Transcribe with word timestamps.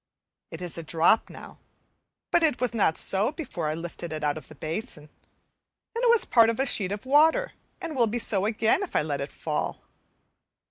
It 0.49 0.63
is 0.63 0.79
a 0.79 0.83
drop 0.83 1.29
now, 1.29 1.59
but 2.31 2.41
it 2.41 2.59
was 2.59 2.73
not 2.73 2.97
so 2.97 3.31
before 3.31 3.67
I 3.69 3.75
lifted 3.75 4.11
it 4.11 4.23
out 4.23 4.35
of 4.35 4.47
the 4.47 4.55
basin; 4.55 5.11
then 5.93 6.03
it 6.03 6.09
was 6.09 6.25
part 6.25 6.49
of 6.49 6.59
a 6.59 6.65
sheet 6.65 6.91
of 6.91 7.05
water, 7.05 7.51
and 7.79 7.95
will 7.95 8.07
be 8.07 8.17
so 8.17 8.47
again 8.47 8.81
if 8.81 8.95
I 8.95 9.03
let 9.03 9.21
it 9.21 9.31
fall. 9.31 9.79